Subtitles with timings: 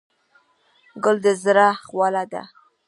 [1.03, 2.43] ګل د زړه خواله ده.